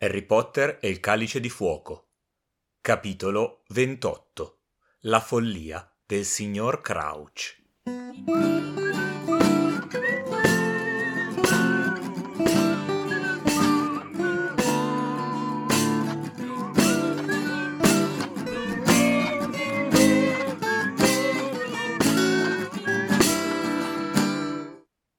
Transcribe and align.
Harry 0.00 0.22
Potter 0.22 0.78
e 0.80 0.88
il 0.88 1.00
calice 1.00 1.40
di 1.40 1.48
fuoco. 1.48 2.10
Capitolo 2.80 3.64
28. 3.70 4.58
La 5.00 5.18
follia 5.18 5.92
del 6.06 6.24
signor 6.24 6.80
Crouch. 6.80 7.56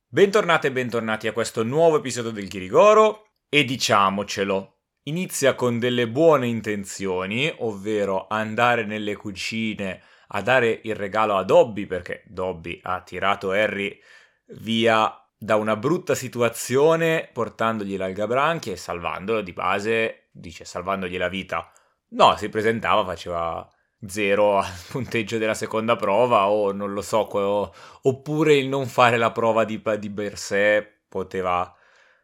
Bentornate 0.07 0.67
e 0.67 0.71
bentornati 0.71 1.27
a 1.27 1.33
questo 1.33 1.63
nuovo 1.63 1.97
episodio 1.97 2.31
del 2.31 2.47
Chirigoro 2.47 3.28
e 3.49 3.65
diciamocelo, 3.65 4.77
inizia 5.03 5.55
con 5.55 5.79
delle 5.79 6.07
buone 6.07 6.47
intenzioni, 6.47 7.51
ovvero 7.59 8.27
andare 8.29 8.85
nelle 8.85 9.15
cucine 9.15 10.01
a 10.27 10.41
dare 10.41 10.81
il 10.83 10.95
regalo 10.95 11.35
a 11.35 11.43
Dobby, 11.43 11.87
perché 11.87 12.23
Dobby 12.27 12.79
ha 12.83 13.01
tirato 13.01 13.49
Harry 13.51 13.99
via 14.59 15.11
da 15.35 15.55
una 15.55 15.75
brutta 15.75 16.13
situazione 16.15 17.29
portandogli 17.31 17.97
l'algabranchia 17.97 18.73
e 18.73 18.77
salvandolo 18.77 19.41
di 19.41 19.53
base, 19.53 20.27
dice 20.31 20.65
salvandogli 20.65 21.17
la 21.17 21.29
vita. 21.29 21.71
No, 22.09 22.35
si 22.35 22.49
presentava, 22.49 23.03
faceva 23.03 23.67
zero 24.05 24.59
al 24.59 24.71
punteggio 24.89 25.39
della 25.39 25.55
seconda 25.55 25.95
prova 25.95 26.49
o 26.49 26.71
non 26.71 26.93
lo 26.93 27.01
so, 27.01 27.73
oppure 28.01 28.55
il 28.55 28.67
non 28.67 28.85
fare 28.85 29.17
la 29.17 29.31
prova 29.31 29.63
di, 29.63 29.81
di 29.97 30.09
per 30.11 30.37
sé 30.37 30.87
poteva 31.07 31.73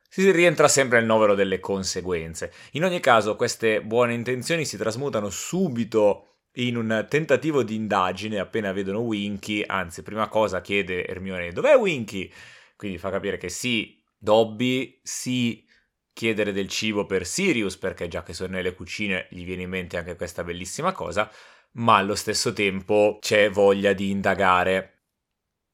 si 0.07 0.31
rientra 0.31 0.67
sempre 0.67 0.99
nel 0.99 1.07
novero 1.07 1.35
delle 1.35 1.59
conseguenze. 1.59 2.51
In 2.71 2.83
ogni 2.83 2.99
caso, 2.99 3.35
queste 3.35 3.81
buone 3.81 4.13
intenzioni 4.13 4.65
si 4.65 4.77
trasmutano 4.77 5.29
subito 5.29 6.35
in 6.57 6.77
un 6.77 7.05
tentativo 7.09 7.63
di 7.63 7.75
indagine 7.75 8.39
appena 8.39 8.71
vedono 8.71 8.99
Winky, 9.01 9.63
anzi, 9.65 10.03
prima 10.03 10.27
cosa 10.27 10.61
chiede 10.61 11.05
Hermione 11.05 11.51
dov'è 11.51 11.75
Winky? 11.75 12.31
Quindi 12.77 12.97
fa 12.97 13.09
capire 13.09 13.37
che 13.37 13.49
sì, 13.49 14.01
Dobby, 14.17 14.99
sì, 15.03 15.65
chiedere 16.13 16.53
del 16.53 16.69
cibo 16.69 17.05
per 17.05 17.25
Sirius, 17.25 17.77
perché 17.77 18.07
già 18.07 18.23
che 18.23 18.33
sono 18.33 18.53
nelle 18.53 18.73
cucine 18.73 19.27
gli 19.29 19.43
viene 19.43 19.63
in 19.63 19.69
mente 19.69 19.97
anche 19.97 20.15
questa 20.15 20.43
bellissima 20.43 20.93
cosa, 20.93 21.29
ma 21.73 21.97
allo 21.97 22.15
stesso 22.15 22.53
tempo 22.53 23.17
c'è 23.19 23.49
voglia 23.49 23.91
di 23.91 24.09
indagare. 24.09 24.91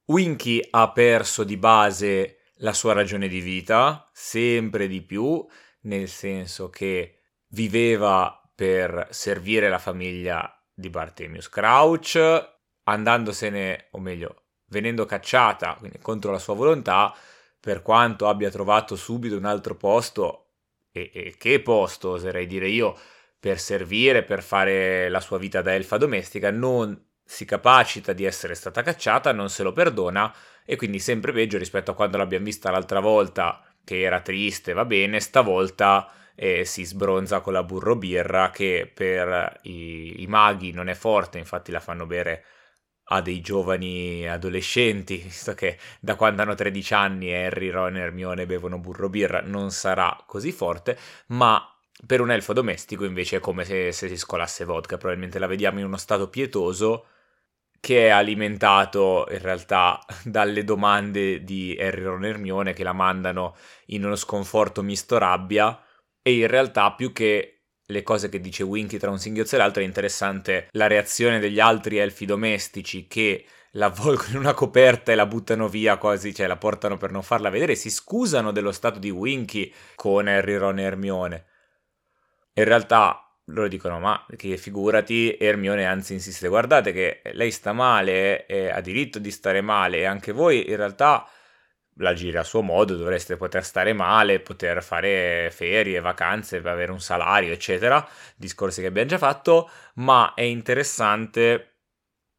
Winky 0.06 0.60
ha 0.72 0.92
perso 0.92 1.44
di 1.44 1.58
base 1.58 2.41
la 2.62 2.74
sua 2.74 2.94
ragione 2.94 3.28
di 3.28 3.42
vita, 3.42 4.10
sempre 4.14 4.88
di 4.88 5.02
più, 5.02 5.46
nel 5.82 6.08
senso 6.08 6.70
che 6.70 7.20
viveva 7.48 8.42
per 8.54 9.08
servire 9.12 9.70
la 9.70 9.80
famiglia 9.80 10.52
di 10.74 10.90
Bartemius 10.90 11.50
Crouch, 11.50 12.20
andandosene, 12.84 13.88
o 13.92 14.00
meglio, 14.00 14.44
venendo 14.68 15.06
cacciata, 15.06 15.76
quindi 15.76 16.00
contro 16.00 16.32
la 16.32 16.40
sua 16.40 16.54
volontà, 16.54 17.16
per 17.60 17.82
quanto 17.82 18.28
abbia 18.28 18.50
trovato 18.50 18.96
subito 18.96 19.38
un 19.38 19.46
altro 19.46 19.76
posto, 19.76 20.46
e, 20.92 21.12
e 21.14 21.36
che 21.38 21.62
posto 21.62 22.12
oserei 22.12 22.46
dire 22.48 22.68
io, 22.68 22.98
per 23.40 23.60
servire, 23.60 24.24
per 24.24 24.44
fare 24.44 25.10
la 25.10 25.20
sua 25.20 25.40
vita 25.40 25.62
da 25.62 25.74
elfa 25.74 25.98
domestica, 25.98 26.52
non 26.52 27.10
si 27.32 27.46
capacita 27.46 28.12
di 28.12 28.26
essere 28.26 28.56
stata 28.56 28.82
cacciata, 28.82 29.32
non 29.32 29.50
se 29.50 29.64
lo 29.64 29.72
perdona 29.72 30.34
e 30.66 30.76
quindi 30.76 31.00
sempre 31.00 31.32
peggio 31.32 31.58
rispetto 31.58 31.92
a 31.92 31.94
quando 31.96 32.18
l'abbiamo 32.18 32.44
vista 32.44 32.70
l'altra 32.72 33.00
volta 33.00 33.64
che 33.86 34.02
era 34.02 34.20
triste, 34.20 34.74
va 34.74 34.84
bene, 34.84 35.22
stavolta 35.22 36.12
eh, 36.36 36.66
si 36.66 36.84
sbronza 36.84 37.40
con 37.40 37.54
la 37.54 37.64
burro 37.64 37.96
birra 37.96 38.50
che 38.50 38.92
per 38.94 39.60
i, 39.64 40.22
i 40.24 40.28
maghi 40.28 40.74
non 40.74 40.90
è 40.90 40.94
forte, 40.94 41.38
infatti 41.38 41.72
la 41.72 41.80
fanno 41.80 42.06
bere 42.06 42.44
a 43.06 43.22
dei 43.22 43.40
giovani 43.40 44.28
adolescenti, 44.28 45.16
visto 45.24 45.54
che 45.54 45.78
da 46.02 46.16
quando 46.16 46.42
hanno 46.42 46.54
13 46.54 46.94
anni 46.94 47.34
Harry, 47.34 47.70
Ron 47.70 47.96
e 47.96 48.02
Hermione 48.02 48.46
bevono 48.46 48.78
burro 48.78 49.08
birra, 49.08 49.40
non 49.40 49.72
sarà 49.72 50.22
così 50.28 50.52
forte, 50.52 50.98
ma 51.28 51.66
per 52.06 52.20
un 52.20 52.30
elfo 52.32 52.52
domestico 52.52 53.06
invece 53.06 53.38
è 53.38 53.40
come 53.40 53.64
se, 53.64 53.94
se 53.94 54.10
si 54.10 54.18
scolasse 54.18 54.66
vodka, 54.66 54.98
probabilmente 54.98 55.40
la 55.40 55.48
vediamo 55.48 55.80
in 55.80 55.86
uno 55.86 55.98
stato 55.98 56.30
pietoso 56.30 57.06
che 57.82 58.06
è 58.06 58.10
alimentato 58.10 59.28
in 59.32 59.40
realtà 59.40 60.00
dalle 60.24 60.64
domande 60.64 61.44
di 61.44 61.76
Harry 61.78 62.04
Ron 62.04 62.24
Hermione 62.24 62.74
che 62.74 62.84
la 62.84 62.94
mandano 62.94 63.58
in 63.88 64.06
uno 64.06 64.16
sconforto 64.16 64.84
misto 64.84 65.18
rabbia 65.18 65.84
e 66.22 66.34
in 66.34 66.48
realtà 66.48 66.94
più 66.94 67.12
che 67.12 67.64
le 67.84 68.04
cose 68.04 68.30
che 68.30 68.40
dice 68.40 68.64
Winky 68.64 68.98
tra 68.98 69.10
un 69.10 69.18
singhiozzo 69.18 69.56
e 69.56 69.58
l'altro 69.58 69.82
è 69.82 69.86
interessante 69.86 70.70
la 70.72 70.88
reazione 70.88 71.40
degli 71.40 71.60
altri 71.60 71.98
elfi 71.98 72.26
domestici 72.26 73.08
che 73.08 73.46
la 73.72 73.88
avvolgono 73.88 74.30
in 74.32 74.38
una 74.38 74.54
coperta 74.54 75.12
e 75.12 75.16
la 75.16 75.26
buttano 75.26 75.68
via 75.68 75.98
quasi, 75.98 76.34
cioè 76.34 76.48
la 76.48 76.58
portano 76.58 76.98
per 76.98 77.12
non 77.12 77.24
farla 77.24 77.50
vedere, 77.50 77.76
si 77.76 77.90
scusano 77.90 78.52
dello 78.52 78.72
stato 78.72 79.00
di 79.00 79.10
Winky 79.10 79.74
con 79.96 80.28
Harry, 80.28 80.56
Ron 80.56 80.80
e 80.80 80.84
Hermione. 80.84 81.46
In 82.54 82.66
realtà 82.66 83.31
loro 83.52 83.68
dicono 83.68 84.00
ma 84.00 84.26
che 84.36 84.58
figurati 84.58 85.38
Ermione 85.40 85.86
anzi 85.86 86.14
insiste 86.14 86.48
guardate 86.48 86.92
che 86.92 87.22
lei 87.34 87.52
sta 87.52 87.74
male 87.74 88.46
e 88.46 88.70
ha 88.70 88.82
diritto 88.82 89.20
di 89.20 89.32
stare 89.32 89.62
male 89.62 90.00
e 90.00 90.06
anche 90.06 90.32
voi 90.32 90.70
in 90.70 90.76
realtà 90.76 91.28
la 91.96 92.14
giri 92.14 92.38
a 92.38 92.44
suo 92.44 92.62
modo 92.62 92.96
dovreste 92.96 93.36
poter 93.38 93.64
stare 93.64 93.94
male 93.94 94.40
poter 94.40 94.82
fare 94.82 95.50
ferie 95.52 96.00
vacanze 96.00 96.58
avere 96.58 96.92
un 96.92 97.02
salario 97.02 97.52
eccetera. 97.54 98.06
Discorsi 98.36 98.82
che 98.82 98.88
abbiamo 98.88 99.10
già 99.10 99.18
fatto 99.18 99.70
ma 99.96 100.34
è 100.34 100.42
interessante 100.42 101.68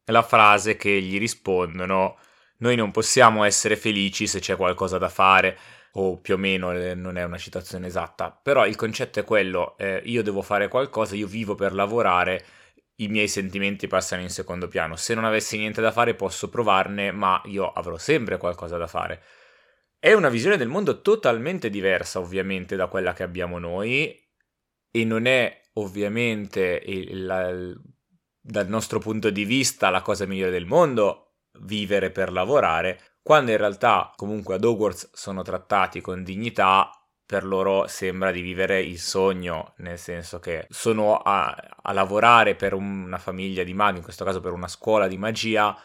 la 0.05 0.23
frase 0.23 0.75
che 0.75 1.01
gli 1.01 1.17
rispondono 1.17 2.17
noi 2.57 2.75
non 2.75 2.91
possiamo 2.91 3.43
essere 3.43 3.75
felici 3.75 4.25
se 4.27 4.39
c'è 4.39 4.55
qualcosa 4.55 4.97
da 4.97 5.09
fare 5.09 5.57
o 5.95 6.17
più 6.17 6.35
o 6.35 6.37
meno 6.37 6.71
eh, 6.71 6.95
non 6.95 7.17
è 7.17 7.23
una 7.23 7.37
citazione 7.37 7.87
esatta, 7.87 8.31
però 8.31 8.65
il 8.65 8.75
concetto 8.75 9.19
è 9.19 9.23
quello, 9.23 9.77
eh, 9.77 10.01
io 10.05 10.23
devo 10.23 10.41
fare 10.41 10.67
qualcosa, 10.67 11.15
io 11.15 11.27
vivo 11.27 11.55
per 11.55 11.73
lavorare, 11.73 12.43
i 12.97 13.07
miei 13.07 13.27
sentimenti 13.27 13.87
passano 13.87 14.21
in 14.21 14.29
secondo 14.29 14.67
piano, 14.67 14.95
se 14.95 15.13
non 15.13 15.25
avessi 15.25 15.57
niente 15.57 15.81
da 15.81 15.91
fare 15.91 16.15
posso 16.15 16.49
provarne, 16.49 17.11
ma 17.11 17.41
io 17.45 17.71
avrò 17.71 17.97
sempre 17.97 18.37
qualcosa 18.37 18.77
da 18.77 18.87
fare. 18.87 19.21
È 19.99 20.13
una 20.13 20.29
visione 20.29 20.57
del 20.57 20.67
mondo 20.67 21.01
totalmente 21.01 21.69
diversa 21.69 22.19
ovviamente 22.19 22.75
da 22.75 22.87
quella 22.87 23.13
che 23.13 23.23
abbiamo 23.23 23.57
noi 23.57 24.19
e 24.91 25.05
non 25.05 25.25
è 25.25 25.61
ovviamente 25.73 26.81
il, 26.85 27.25
la, 27.25 27.51
dal 28.39 28.67
nostro 28.67 28.99
punto 28.99 29.29
di 29.29 29.45
vista 29.45 29.89
la 29.89 30.01
cosa 30.01 30.25
migliore 30.25 30.51
del 30.51 30.65
mondo 30.65 31.22
vivere 31.59 32.11
per 32.11 32.31
lavorare, 32.31 32.99
quando 33.21 33.51
in 33.51 33.57
realtà 33.57 34.11
comunque 34.15 34.55
ad 34.55 34.63
Hogwarts 34.63 35.11
sono 35.13 35.41
trattati 35.43 36.01
con 36.01 36.23
dignità, 36.23 36.89
per 37.25 37.45
loro 37.45 37.87
sembra 37.87 38.31
di 38.31 38.41
vivere 38.41 38.81
il 38.81 38.99
sogno, 38.99 39.73
nel 39.77 39.97
senso 39.97 40.39
che 40.39 40.67
sono 40.69 41.17
a, 41.17 41.55
a 41.81 41.91
lavorare 41.93 42.55
per 42.55 42.73
una 42.73 43.17
famiglia 43.17 43.63
di 43.63 43.73
maghi, 43.73 43.97
in 43.97 44.03
questo 44.03 44.25
caso 44.25 44.41
per 44.41 44.51
una 44.51 44.67
scuola 44.67 45.07
di 45.07 45.17
magia, 45.17 45.75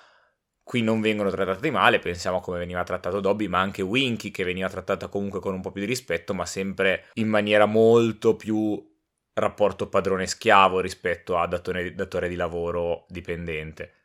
qui 0.63 0.83
non 0.83 1.01
vengono 1.01 1.31
trattati 1.31 1.71
male, 1.71 2.01
pensiamo 2.01 2.39
a 2.39 2.41
come 2.41 2.59
veniva 2.59 2.83
trattato 2.83 3.21
Dobby, 3.21 3.47
ma 3.47 3.61
anche 3.61 3.83
Winky 3.83 4.31
che 4.31 4.45
veniva 4.45 4.69
trattata 4.69 5.09
comunque 5.09 5.41
con 5.41 5.55
un 5.55 5.63
po' 5.63 5.71
più 5.71 5.81
di 5.81 5.87
rispetto, 5.87 6.35
ma 6.35 6.45
sempre 6.45 7.07
in 7.15 7.29
maniera 7.29 7.65
molto 7.65 8.37
più 8.37 8.85
rapporto 9.33 9.89
padrone-schiavo 9.89 10.81
rispetto 10.81 11.39
a 11.39 11.47
datore, 11.47 11.95
datore 11.95 12.29
di 12.29 12.35
lavoro 12.35 13.07
dipendente. 13.09 13.98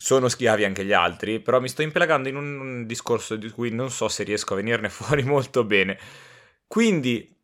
Sono 0.00 0.28
schiavi 0.28 0.64
anche 0.64 0.84
gli 0.84 0.92
altri, 0.92 1.40
però 1.40 1.60
mi 1.60 1.68
sto 1.68 1.82
impelagando 1.82 2.28
in 2.28 2.36
un 2.36 2.86
discorso 2.86 3.34
di 3.34 3.50
cui 3.50 3.70
non 3.70 3.90
so 3.90 4.08
se 4.08 4.22
riesco 4.22 4.54
a 4.54 4.56
venirne 4.56 4.88
fuori 4.90 5.24
molto 5.24 5.64
bene. 5.64 5.98
Quindi 6.66 7.36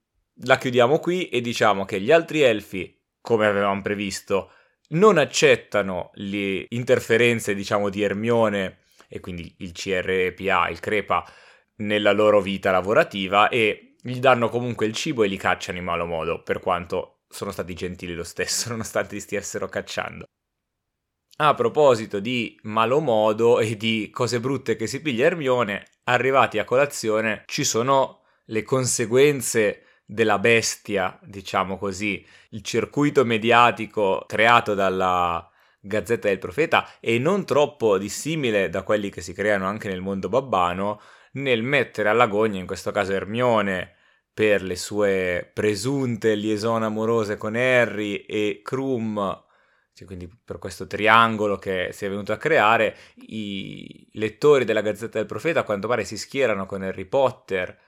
la 0.45 0.57
chiudiamo 0.57 0.99
qui 0.99 1.29
e 1.29 1.41
diciamo 1.41 1.85
che 1.85 2.01
gli 2.01 2.13
altri 2.13 2.43
elfi, 2.43 2.97
come 3.21 3.47
avevamo 3.47 3.83
previsto, 3.83 4.53
non 4.91 5.19
accettano 5.19 6.11
le 6.15 6.67
interferenze, 6.71 7.55
diciamo, 7.55 7.89
di 7.89 8.03
Ermione 8.03 8.79
e 9.09 9.21
quindi 9.21 9.55
il 9.59 9.73
CRPA, 9.73 10.69
il 10.69 10.81
Crepa, 10.81 11.25
nella 11.77 12.13
loro 12.13 12.41
vita 12.41 12.71
lavorativa 12.71 13.49
e 13.49 13.97
gli 14.01 14.21
danno 14.21 14.49
comunque 14.49 14.87
il 14.87 14.95
cibo 14.95 15.25
e 15.25 15.29
li 15.29 15.37
cacciano 15.37 15.79
in 15.79 15.85
malo 15.85 16.07
modo, 16.07 16.43
per 16.43 16.61
quanto 16.61 17.23
sono 17.29 17.51
stati 17.51 17.75
gentili 17.75 18.15
lo 18.15 18.25
stesso, 18.25 18.69
nonostante 18.71 19.15
li 19.15 19.21
stiessero 19.21 19.69
cacciando. 19.69 20.27
A 21.37 21.53
proposito 21.55 22.21
di 22.21 22.57
malo 22.63 23.01
modo 23.01 23.59
e 23.59 23.77
di 23.77 24.09
cose 24.13 24.39
brutte 24.39 24.77
che 24.77 24.87
si 24.87 25.03
piglia 25.03 25.27
Hermione, 25.27 25.85
arrivati 26.05 26.61
a 26.61 26.65
colazione 26.65 27.43
ci 27.47 27.65
sono 27.65 28.21
le 28.47 28.63
conseguenze 28.63 29.83
della 30.07 30.39
bestia, 30.39 31.19
diciamo 31.25 31.77
così, 31.77 32.25
il 32.51 32.63
circuito 32.63 33.25
mediatico 33.25 34.25
creato 34.29 34.75
dalla 34.75 35.51
Gazzetta 35.81 36.29
del 36.29 36.39
Profeta 36.39 36.89
e 37.01 37.19
non 37.19 37.45
troppo 37.45 37.99
dissimile 37.99 38.69
da 38.69 38.85
quelli 38.85 39.11
che 39.11 39.21
si 39.21 39.33
creano 39.33 39.67
anche 39.67 39.89
nel 39.89 40.01
mondo 40.01 40.29
babbano 40.29 41.01
nel 41.33 41.65
mettere 41.65 42.11
all'agonia, 42.11 42.61
in 42.61 42.67
questo 42.67 42.93
caso 42.93 43.13
Hermione, 43.13 43.95
per 44.33 44.63
le 44.63 44.77
sue 44.77 45.51
presunte 45.53 46.37
liaison 46.37 46.85
amorose 46.85 47.37
con 47.37 47.57
Harry 47.57 48.19
e 48.19 48.61
Krum, 48.63 49.44
cioè 49.95 50.07
quindi 50.07 50.29
per 50.29 50.59
questo 50.59 50.89
triangolo 50.89 51.57
che 51.57 51.91
si 51.93 52.05
è 52.05 52.09
venuto 52.09 52.33
a 52.33 52.37
creare, 52.37 52.97
i 53.29 54.09
lettori 54.15 54.65
della 54.65 54.81
Gazzetta 54.81 55.19
del 55.19 55.27
Profeta 55.27 55.61
a 55.61 55.63
quanto 55.63 55.87
pare 55.87 56.05
si 56.05 56.19
schierano 56.19 56.67
con 56.67 56.83
Harry 56.83 57.05
Potter 57.05 57.79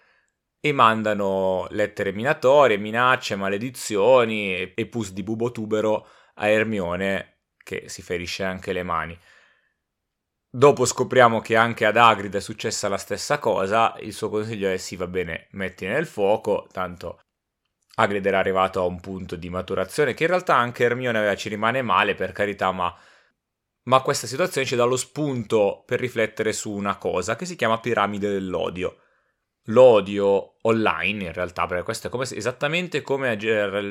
e 0.60 0.72
mandano 0.72 1.66
lettere 1.70 2.12
minatorie, 2.12 2.76
minacce, 2.76 3.34
maledizioni 3.34 4.72
e 4.72 4.86
pus 4.86 5.12
di 5.12 5.24
bubotubero 5.24 6.06
a 6.34 6.48
Hermione 6.48 7.40
che 7.56 7.88
si 7.88 8.02
ferisce 8.02 8.44
anche 8.44 8.72
le 8.72 8.84
mani. 8.84 9.18
Dopo 10.48 10.84
scopriamo 10.84 11.40
che 11.40 11.56
anche 11.56 11.84
ad 11.84 11.96
Hagrid 11.96 12.36
è 12.36 12.40
successa 12.40 12.88
la 12.88 12.98
stessa 12.98 13.38
cosa, 13.40 13.96
il 14.00 14.12
suo 14.12 14.30
consiglio 14.30 14.70
è 14.70 14.76
sì 14.76 14.94
va 14.94 15.08
bene, 15.08 15.48
metti 15.50 15.86
nel 15.86 16.06
fuoco, 16.06 16.68
tanto 16.70 17.20
Hagrid 17.98 18.26
era 18.26 18.38
arrivato 18.38 18.80
a 18.80 18.84
un 18.84 19.00
punto 19.00 19.36
di 19.36 19.48
maturazione 19.48 20.12
che 20.12 20.24
in 20.24 20.28
realtà 20.28 20.54
anche 20.54 20.84
Hermione 20.84 21.18
aveva, 21.18 21.34
ci 21.34 21.48
rimane 21.48 21.80
male 21.80 22.14
per 22.14 22.32
carità, 22.32 22.70
ma, 22.70 22.94
ma 23.84 24.00
questa 24.02 24.26
situazione 24.26 24.66
ci 24.66 24.76
dà 24.76 24.84
lo 24.84 24.96
spunto 24.96 25.82
per 25.86 25.98
riflettere 25.98 26.52
su 26.52 26.70
una 26.70 26.96
cosa 26.98 27.36
che 27.36 27.46
si 27.46 27.56
chiama 27.56 27.80
piramide 27.80 28.28
dell'odio. 28.28 28.98
L'odio 29.70 30.56
online 30.62 31.24
in 31.24 31.32
realtà, 31.32 31.66
perché 31.66 31.84
questo 31.84 32.06
è 32.06 32.10
come 32.10 32.26
esattamente 32.30 33.00
come 33.00 33.36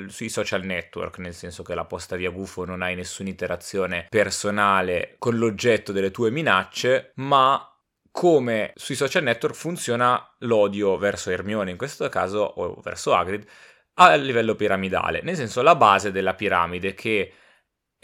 sui 0.07 0.29
social 0.29 0.63
network, 0.63 1.17
nel 1.17 1.33
senso 1.33 1.63
che 1.63 1.73
la 1.73 1.83
posta 1.83 2.15
via 2.15 2.29
gufo 2.29 2.63
non 2.63 2.83
hai 2.83 2.95
nessuna 2.95 3.29
interazione 3.29 4.05
personale 4.09 5.15
con 5.17 5.35
l'oggetto 5.35 5.91
delle 5.91 6.11
tue 6.11 6.29
minacce, 6.29 7.11
ma 7.15 7.69
come 8.11 8.71
sui 8.75 8.95
social 8.95 9.23
network 9.23 9.55
funziona 9.55 10.35
l'odio 10.39 10.95
verso 10.95 11.31
Hermione 11.31 11.71
in 11.71 11.77
questo 11.77 12.07
caso 12.07 12.39
o 12.39 12.79
verso 12.81 13.13
Hagrid 13.13 13.45
a 13.95 14.15
livello 14.15 14.55
piramidale, 14.55 15.21
nel 15.23 15.35
senso 15.35 15.61
la 15.61 15.75
base 15.75 16.11
della 16.11 16.33
piramide 16.33 16.93
che 16.93 17.33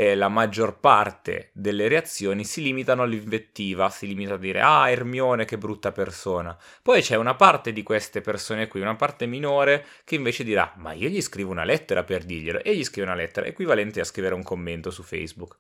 la 0.02 0.30
maggior 0.30 0.80
parte 0.80 1.52
delle 1.54 1.88
reazioni 1.88 2.44
si 2.44 2.64
limitano 2.64 3.04
all'invettiva, 3.04 3.88
si 3.92 4.08
limita 4.08 4.34
a 4.34 4.38
dire 4.38 4.60
ah 4.60 4.90
Ermione 4.90 5.46
che 5.46 5.60
brutta 5.60 5.92
persona. 5.92 6.58
Poi 6.82 7.04
c'è 7.04 7.18
una 7.18 7.36
parte 7.36 7.72
di 7.72 7.84
queste 7.84 8.20
persone 8.20 8.68
qui, 8.68 8.82
una 8.82 8.96
parte 8.96 9.28
minore, 9.28 9.86
che 10.04 10.16
invece 10.16 10.44
dirà 10.44 10.74
ma 10.78 10.94
io 10.94 11.08
gli 11.08 11.22
scrivo 11.22 11.52
una 11.52 11.66
lettera 11.66 12.04
per 12.04 12.24
dirglielo 12.24 12.64
e 12.64 12.76
gli 12.76 12.84
scrive 12.84 13.06
una 13.06 13.16
lettera 13.16 13.46
equivalente 13.46 14.00
a 14.00 14.04
scrivere 14.04 14.34
un 14.34 14.42
commento 14.42 14.90
su 14.90 15.04
Facebook. 15.04 15.60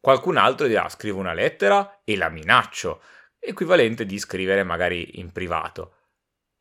Qualcun 0.00 0.36
altro 0.36 0.66
dirà 0.66 0.88
scrivo 0.88 1.20
una 1.20 1.34
lettera 1.34 2.00
e 2.02 2.16
la 2.16 2.28
minaccio, 2.28 3.00
equivalente 3.38 4.04
di 4.04 4.18
scrivere 4.18 4.64
magari 4.64 5.20
in 5.20 5.30
privato. 5.30 5.95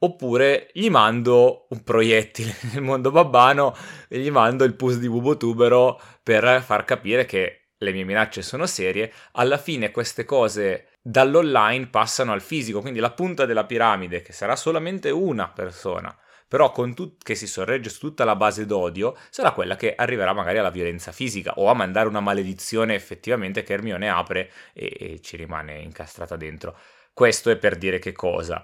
Oppure 0.05 0.69
gli 0.71 0.87
mando 0.91 1.65
un 1.69 1.83
proiettile 1.83 2.55
nel 2.73 2.83
mondo 2.83 3.09
babbano 3.09 3.75
e 4.07 4.19
gli 4.19 4.29
mando 4.29 4.63
il 4.63 4.75
pus 4.75 4.99
di 4.99 5.09
bubotubero 5.09 5.99
per 6.21 6.61
far 6.61 6.85
capire 6.85 7.25
che 7.25 7.69
le 7.79 7.91
mie 7.91 8.03
minacce 8.03 8.43
sono 8.43 8.67
serie. 8.67 9.11
Alla 9.31 9.57
fine 9.57 9.89
queste 9.89 10.23
cose 10.23 10.89
dall'online 11.01 11.87
passano 11.87 12.33
al 12.33 12.41
fisico, 12.41 12.81
quindi 12.81 12.99
la 12.99 13.11
punta 13.11 13.47
della 13.47 13.65
piramide, 13.65 14.21
che 14.21 14.31
sarà 14.31 14.55
solamente 14.55 15.09
una 15.09 15.49
persona, 15.49 16.15
però 16.47 16.71
tut- 16.71 17.23
che 17.23 17.33
si 17.33 17.47
sorregge 17.47 17.89
su 17.89 17.99
tutta 17.99 18.25
la 18.25 18.35
base 18.35 18.67
d'odio, 18.67 19.17
sarà 19.31 19.53
quella 19.53 19.75
che 19.75 19.95
arriverà 19.95 20.33
magari 20.33 20.59
alla 20.59 20.69
violenza 20.69 21.11
fisica 21.11 21.53
o 21.55 21.67
a 21.67 21.73
mandare 21.73 22.07
una 22.07 22.19
maledizione 22.19 22.93
effettivamente 22.93 23.63
che 23.63 23.73
Hermione 23.73 24.07
apre 24.07 24.51
e, 24.71 24.95
e 24.99 25.21
ci 25.21 25.35
rimane 25.35 25.79
incastrata 25.79 26.35
dentro. 26.35 26.77
Questo 27.11 27.49
è 27.49 27.57
per 27.57 27.75
dire 27.75 27.97
che 27.97 28.11
cosa? 28.11 28.63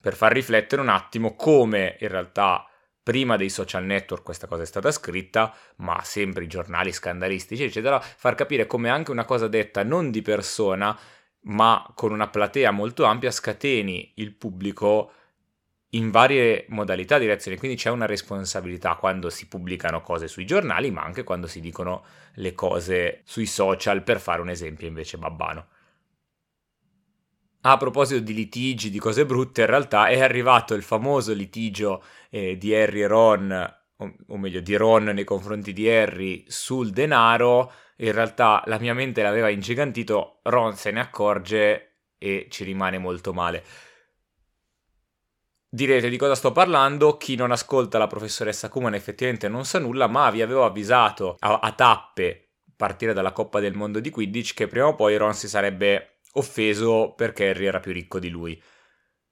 Per 0.00 0.14
far 0.14 0.32
riflettere 0.32 0.80
un 0.80 0.88
attimo 0.88 1.34
come 1.34 1.96
in 2.00 2.08
realtà 2.08 2.68
prima 3.02 3.36
dei 3.36 3.48
social 3.48 3.84
network 3.84 4.22
questa 4.22 4.46
cosa 4.46 4.62
è 4.62 4.66
stata 4.66 4.90
scritta, 4.90 5.54
ma 5.76 6.00
sempre 6.02 6.44
i 6.44 6.46
giornali 6.46 6.92
scandalistici, 6.92 7.64
eccetera, 7.64 7.98
far 8.00 8.34
capire 8.34 8.66
come 8.66 8.90
anche 8.90 9.10
una 9.10 9.24
cosa 9.24 9.48
detta 9.48 9.82
non 9.82 10.10
di 10.10 10.20
persona, 10.20 10.94
ma 11.44 11.90
con 11.94 12.12
una 12.12 12.28
platea 12.28 12.70
molto 12.70 13.04
ampia, 13.04 13.30
scateni 13.30 14.12
il 14.16 14.34
pubblico 14.34 15.12
in 15.92 16.10
varie 16.10 16.66
modalità 16.68 17.18
di 17.18 17.24
reazione. 17.26 17.56
Quindi 17.56 17.78
c'è 17.78 17.88
una 17.88 18.04
responsabilità 18.04 18.96
quando 18.96 19.30
si 19.30 19.48
pubblicano 19.48 20.02
cose 20.02 20.28
sui 20.28 20.44
giornali, 20.44 20.90
ma 20.90 21.02
anche 21.02 21.24
quando 21.24 21.46
si 21.46 21.60
dicono 21.60 22.04
le 22.34 22.52
cose 22.52 23.22
sui 23.24 23.46
social, 23.46 24.02
per 24.02 24.20
fare 24.20 24.42
un 24.42 24.50
esempio 24.50 24.86
invece 24.86 25.16
babbano. 25.16 25.68
A 27.62 27.76
proposito 27.76 28.20
di 28.20 28.34
litigi, 28.34 28.88
di 28.88 29.00
cose 29.00 29.26
brutte, 29.26 29.62
in 29.62 29.66
realtà 29.66 30.06
è 30.06 30.20
arrivato 30.20 30.74
il 30.74 30.82
famoso 30.82 31.32
litigio 31.32 32.04
eh, 32.30 32.56
di 32.56 32.72
Harry 32.72 33.02
e 33.02 33.06
Ron, 33.08 33.76
o, 33.96 34.14
o, 34.28 34.36
meglio 34.36 34.60
di 34.60 34.76
Ron 34.76 35.04
nei 35.04 35.24
confronti 35.24 35.72
di 35.72 35.88
Harry 35.90 36.44
sul 36.46 36.90
denaro. 36.90 37.72
In 37.96 38.12
realtà 38.12 38.62
la 38.66 38.78
mia 38.78 38.94
mente 38.94 39.22
l'aveva 39.22 39.48
ingigantito, 39.48 40.38
Ron 40.44 40.76
se 40.76 40.92
ne 40.92 41.00
accorge 41.00 41.88
e 42.16 42.46
ci 42.48 42.62
rimane 42.62 42.98
molto 42.98 43.32
male. 43.32 43.64
Direte 45.68 46.08
di 46.08 46.16
cosa 46.16 46.36
sto 46.36 46.52
parlando, 46.52 47.16
chi 47.16 47.34
non 47.34 47.50
ascolta 47.50 47.98
la 47.98 48.06
professoressa 48.06 48.68
Kuman 48.68 48.94
effettivamente 48.94 49.48
non 49.48 49.64
sa 49.64 49.80
nulla, 49.80 50.06
ma 50.06 50.30
vi 50.30 50.42
avevo 50.42 50.64
avvisato 50.64 51.36
a, 51.40 51.58
a 51.58 51.72
tappe, 51.72 52.50
a 52.68 52.72
partire 52.76 53.12
dalla 53.12 53.32
Coppa 53.32 53.58
del 53.58 53.74
Mondo 53.74 53.98
di 53.98 54.10
Quidditch, 54.10 54.54
che 54.54 54.68
prima 54.68 54.86
o 54.86 54.94
poi 54.94 55.16
Ron 55.16 55.34
si 55.34 55.48
sarebbe 55.48 56.17
offeso 56.32 57.14
perché 57.16 57.48
Harry 57.48 57.66
era 57.66 57.80
più 57.80 57.92
ricco 57.92 58.18
di 58.18 58.28
lui. 58.28 58.60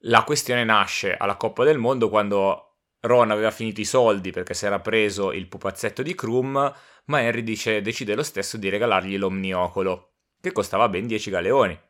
La 0.01 0.25
questione 0.25 0.65
nasce 0.65 1.17
alla 1.17 1.37
Coppa 1.37 1.65
del 1.65 1.79
Mondo 1.79 2.09
quando 2.09 2.67
Ron 3.01 3.31
aveva 3.31 3.51
finito 3.51 3.81
i 3.81 3.85
soldi 3.85 4.31
perché 4.31 4.55
si 4.55 4.67
era 4.67 4.81
preso 4.81 5.33
il 5.33 5.49
pupazzetto 5.49 6.03
di 6.03 6.15
Krum, 6.15 6.75
ma 7.07 7.19
Harry 7.19 7.43
dice, 7.43 7.83
decide 7.83 8.15
lo 8.15 8.23
stesso 8.23 8.57
di 8.57 8.69
regalargli 8.69 9.17
l'omniocolo, 9.17 10.15
che 10.41 10.53
costava 10.53 10.89
ben 10.89 11.07
10 11.07 11.31
galeoni. 11.31 11.81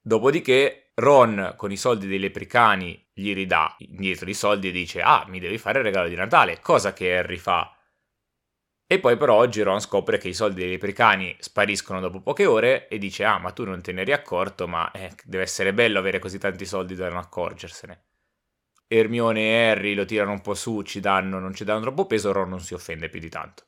Dopodiché 0.00 0.92
Ron, 0.94 1.54
con 1.56 1.70
i 1.70 1.76
soldi 1.76 2.06
dei 2.06 2.18
lepricani, 2.18 3.08
gli 3.12 3.32
ridà 3.32 3.74
indietro 3.78 4.28
i 4.28 4.34
soldi 4.34 4.68
e 4.68 4.72
dice, 4.72 5.00
ah, 5.00 5.24
mi 5.28 5.38
devi 5.38 5.58
fare 5.58 5.78
il 5.78 5.84
regalo 5.84 6.08
di 6.08 6.16
Natale, 6.16 6.60
cosa 6.60 6.92
che 6.92 7.16
Harry 7.16 7.36
fa. 7.36 7.72
E 8.90 9.00
poi 9.00 9.18
però 9.18 9.34
oggi 9.34 9.60
Ron 9.60 9.80
scopre 9.80 10.16
che 10.16 10.28
i 10.28 10.34
soldi 10.34 10.62
dei 10.62 10.70
lepricani 10.70 11.36
spariscono 11.40 12.00
dopo 12.00 12.20
poche 12.20 12.46
ore 12.46 12.88
e 12.88 12.96
dice 12.96 13.22
ah 13.22 13.36
ma 13.38 13.50
tu 13.50 13.64
non 13.64 13.82
te 13.82 13.92
ne 13.92 14.00
eri 14.00 14.14
accorto 14.14 14.66
ma 14.66 14.90
eh, 14.92 15.12
deve 15.24 15.42
essere 15.42 15.74
bello 15.74 15.98
avere 15.98 16.18
così 16.18 16.38
tanti 16.38 16.64
soldi 16.64 16.94
da 16.94 17.06
non 17.10 17.18
accorgersene. 17.18 18.04
Hermione 18.86 19.40
e 19.40 19.68
Harry 19.68 19.92
lo 19.92 20.06
tirano 20.06 20.30
un 20.30 20.40
po' 20.40 20.54
su, 20.54 20.80
ci 20.80 21.00
danno, 21.00 21.38
non 21.38 21.52
ci 21.52 21.64
danno 21.64 21.82
troppo 21.82 22.06
peso, 22.06 22.32
Ron 22.32 22.48
non 22.48 22.60
si 22.60 22.72
offende 22.72 23.10
più 23.10 23.20
di 23.20 23.28
tanto. 23.28 23.64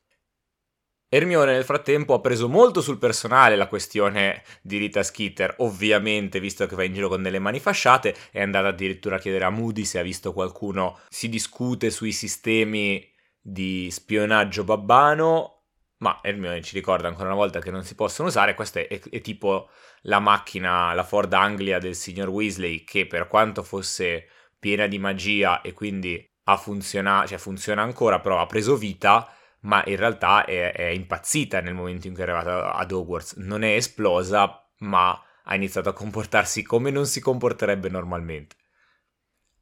Hermione 1.12 1.52
nel 1.52 1.64
frattempo 1.64 2.14
ha 2.14 2.20
preso 2.20 2.48
molto 2.48 2.80
sul 2.80 2.96
personale 2.96 3.56
la 3.56 3.66
questione 3.66 4.42
di 4.62 4.78
Rita 4.78 5.02
Skeeter, 5.02 5.56
ovviamente 5.58 6.40
visto 6.40 6.66
che 6.66 6.76
va 6.76 6.84
in 6.84 6.94
giro 6.94 7.08
con 7.08 7.22
delle 7.22 7.40
mani 7.40 7.60
fasciate, 7.60 8.14
è 8.30 8.40
andata 8.40 8.68
addirittura 8.68 9.16
a 9.16 9.18
chiedere 9.18 9.44
a 9.44 9.50
Moody 9.50 9.84
se 9.84 9.98
ha 9.98 10.02
visto 10.02 10.32
qualcuno 10.32 11.00
si 11.10 11.28
discute 11.28 11.90
sui 11.90 12.12
sistemi 12.12 13.06
di 13.40 13.90
spionaggio 13.90 14.64
babbano, 14.64 15.64
ma 15.98 16.20
Hermione 16.22 16.62
ci 16.62 16.74
ricorda 16.74 17.08
ancora 17.08 17.28
una 17.28 17.36
volta 17.36 17.60
che 17.60 17.70
non 17.70 17.84
si 17.84 17.94
possono 17.94 18.28
usare, 18.28 18.54
questa 18.54 18.80
è, 18.80 18.88
è 18.88 19.20
tipo 19.20 19.68
la 20.02 20.18
macchina, 20.18 20.92
la 20.94 21.04
Ford 21.04 21.32
Anglia 21.32 21.78
del 21.78 21.94
signor 21.94 22.28
Weasley, 22.28 22.84
che 22.84 23.06
per 23.06 23.28
quanto 23.28 23.62
fosse 23.62 24.26
piena 24.58 24.86
di 24.86 24.98
magia 24.98 25.60
e 25.62 25.72
quindi 25.72 26.22
ha 26.44 26.56
funzionato, 26.56 27.28
cioè 27.28 27.38
funziona 27.38 27.82
ancora, 27.82 28.20
però 28.20 28.40
ha 28.40 28.46
preso 28.46 28.76
vita, 28.76 29.32
ma 29.60 29.82
in 29.86 29.96
realtà 29.96 30.44
è, 30.44 30.72
è 30.72 30.86
impazzita 30.86 31.60
nel 31.60 31.74
momento 31.74 32.06
in 32.06 32.14
cui 32.14 32.22
è 32.22 32.26
arrivata 32.26 32.72
ad 32.74 32.92
Hogwarts. 32.92 33.36
Non 33.36 33.62
è 33.62 33.74
esplosa, 33.74 34.70
ma 34.78 35.22
ha 35.44 35.54
iniziato 35.54 35.88
a 35.88 35.94
comportarsi 35.94 36.62
come 36.62 36.90
non 36.90 37.06
si 37.06 37.20
comporterebbe 37.20 37.88
normalmente. 37.88 38.56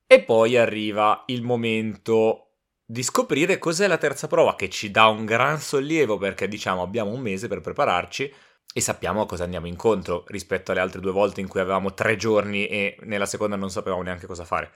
E 0.06 0.22
poi 0.22 0.56
arriva 0.56 1.24
il 1.26 1.42
momento 1.42 2.47
di 2.90 3.02
scoprire 3.02 3.58
cos'è 3.58 3.86
la 3.86 3.98
terza 3.98 4.28
prova, 4.28 4.56
che 4.56 4.70
ci 4.70 4.90
dà 4.90 5.08
un 5.08 5.26
gran 5.26 5.60
sollievo 5.60 6.16
perché 6.16 6.48
diciamo 6.48 6.80
abbiamo 6.80 7.10
un 7.10 7.20
mese 7.20 7.46
per 7.46 7.60
prepararci 7.60 8.32
e 8.72 8.80
sappiamo 8.80 9.20
a 9.20 9.26
cosa 9.26 9.44
andiamo 9.44 9.66
incontro 9.66 10.24
rispetto 10.28 10.70
alle 10.70 10.80
altre 10.80 11.02
due 11.02 11.12
volte 11.12 11.42
in 11.42 11.48
cui 11.48 11.60
avevamo 11.60 11.92
tre 11.92 12.16
giorni 12.16 12.66
e 12.66 12.96
nella 13.02 13.26
seconda 13.26 13.56
non 13.56 13.70
sapevamo 13.70 14.00
neanche 14.00 14.26
cosa 14.26 14.46
fare. 14.46 14.72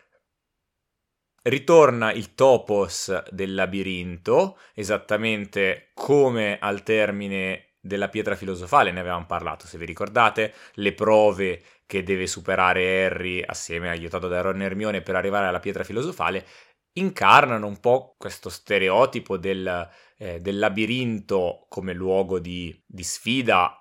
Ritorna 1.44 2.12
il 2.12 2.34
topos 2.34 3.30
del 3.30 3.54
labirinto, 3.54 4.58
esattamente 4.74 5.90
come 5.94 6.58
al 6.60 6.82
termine 6.82 7.76
della 7.80 8.10
pietra 8.10 8.36
filosofale, 8.36 8.92
ne 8.92 9.00
avevamo 9.00 9.24
parlato 9.24 9.66
se 9.66 9.78
vi 9.78 9.86
ricordate, 9.86 10.52
le 10.74 10.92
prove 10.92 11.62
che 11.86 12.02
deve 12.02 12.26
superare 12.26 13.06
Harry 13.06 13.42
assieme 13.44 13.88
aiutato 13.88 14.28
da 14.28 14.40
Ron 14.42 14.60
e 14.60 14.64
Hermione 14.66 15.02
per 15.02 15.16
arrivare 15.16 15.46
alla 15.46 15.60
pietra 15.60 15.82
filosofale 15.82 16.46
incarnano 16.94 17.66
un 17.66 17.80
po' 17.80 18.14
questo 18.18 18.48
stereotipo 18.48 19.36
del, 19.36 19.88
eh, 20.18 20.40
del 20.40 20.58
labirinto 20.58 21.66
come 21.68 21.92
luogo 21.92 22.38
di, 22.38 22.78
di 22.86 23.02
sfida, 23.02 23.76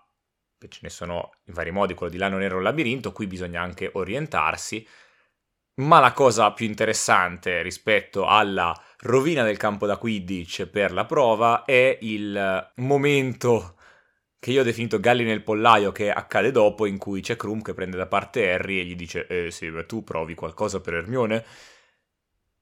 ce 0.70 0.80
ne 0.84 0.89
sono 0.89 1.32
in 1.46 1.53
vari 1.53 1.72
modi, 1.72 1.94
quello 1.94 2.12
di 2.12 2.18
là 2.18 2.30
non 2.30 2.41
era 2.44 2.56
un 2.56 2.63
labirinto, 2.63 3.12
qui 3.12 3.27
bisogna 3.27 3.62
anche 3.62 3.89
orientarsi, 3.94 4.86
Ma 5.82 6.00
la 6.00 6.12
cosa 6.13 6.51
più 6.53 6.65
interessante 6.65 7.62
rispetto 7.62 8.25
alla 8.27 8.74
rovina 9.00 9.44
del 9.44 9.58
campo 9.58 9.86
da 9.88 9.98
Quidditch 9.98 10.68
per 10.68 10.91
la 10.91 11.06
prova 11.06 11.63
è 11.65 11.98
il 12.01 12.72
momento 12.75 13.77
che 14.39 14.51
io 14.51 14.62
ho 14.62 14.63
definito 14.63 15.00
galli 15.00 15.24
nel 15.24 15.44
pollaio 15.44 15.91
che 15.91 16.12
accade 16.12 16.51
dopo 16.51 16.86
in 16.86 16.98
cui 16.98 17.22
c'è 17.22 17.36
Krum 17.36 17.62
che 17.62 17.74
prende 17.74 17.98
da 17.98 18.08
parte 18.08 18.51
Harry 18.51 18.80
e 18.80 18.86
gli 18.86 18.96
dice 18.96 19.27
eh 19.27 19.51
sì, 19.51 19.70
ma 19.70 19.84
tu 19.86 20.03
provi 20.03 20.36
qualcosa 20.36 20.82
per 20.82 20.96
Hermione? 20.96 21.46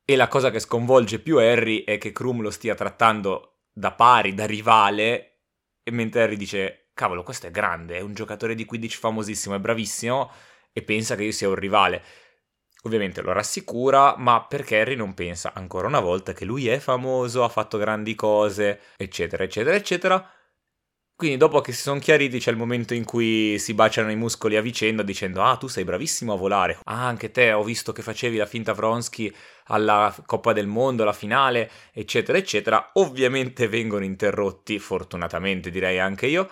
E 0.10 0.16
la 0.16 0.28
cosa 0.28 0.50
che 0.50 0.60
sconvolge 0.60 1.20
più 1.20 1.38
Harry 1.38 1.84
è 1.84 2.00
che 2.00 2.12
Krum 2.12 2.42
lo 2.42 2.50
stia 2.50 2.74
trattando 2.74 3.60
da 3.72 3.92
pari, 3.92 4.34
da 4.34 4.48
rivale, 4.48 5.42
e 5.84 5.92
mentre 5.92 6.24
Harry 6.24 6.36
dice 6.36 6.90
cavolo 6.96 7.22
questo 7.22 7.46
è 7.46 7.52
grande, 7.52 7.98
è 7.98 8.02
un 8.02 8.16
giocatore 8.16 8.56
di 8.56 8.66
Quidditch 8.66 8.98
famosissimo, 8.98 9.54
è 9.54 9.60
bravissimo, 9.60 10.32
e 10.74 10.82
pensa 10.82 11.16
che 11.16 11.26
io 11.26 11.32
sia 11.32 11.48
un 11.48 11.54
rivale. 11.54 12.02
Ovviamente 12.86 13.22
lo 13.22 13.34
rassicura, 13.34 14.16
ma 14.18 14.44
perché 14.46 14.80
Harry 14.80 14.96
non 14.96 15.14
pensa 15.14 15.54
ancora 15.54 15.86
una 15.86 16.00
volta 16.00 16.34
che 16.34 16.44
lui 16.44 16.68
è 16.68 16.80
famoso, 16.80 17.44
ha 17.44 17.50
fatto 17.50 17.78
grandi 17.78 18.16
cose, 18.16 18.80
eccetera, 18.98 19.44
eccetera, 19.44 19.76
eccetera. 19.76 20.34
Quindi 21.20 21.36
dopo 21.36 21.60
che 21.60 21.74
si 21.74 21.82
sono 21.82 22.00
chiariti 22.00 22.40
c'è 22.40 22.50
il 22.50 22.56
momento 22.56 22.94
in 22.94 23.04
cui 23.04 23.60
si 23.60 23.74
baciano 23.74 24.10
i 24.10 24.16
muscoli 24.16 24.56
a 24.56 24.62
vicenda 24.62 25.04
dicendo 25.04 25.44
ah 25.44 25.58
tu 25.58 25.68
sei 25.68 25.84
bravissimo 25.84 26.32
a 26.32 26.38
volare, 26.38 26.80
ah 26.86 27.08
anche 27.08 27.30
te 27.30 27.52
ho 27.52 27.62
visto 27.62 27.92
che 27.92 28.02
facevi 28.02 28.38
la 28.38 28.46
finta 28.46 28.72
Vronsky 28.72 29.30
alla 29.70 30.16
Coppa 30.26 30.54
del 30.54 30.68
Mondo, 30.68 31.04
alla 31.04 31.14
finale, 31.14 31.70
eccetera 31.92 32.38
eccetera. 32.38 32.92
Ovviamente 32.94 33.68
vengono 33.68 34.04
interrotti, 34.04 34.78
fortunatamente 34.80 35.72
direi 35.72 36.00
anche 36.00 36.28
io, 36.28 36.50